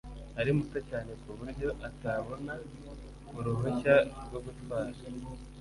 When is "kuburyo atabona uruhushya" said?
1.21-3.95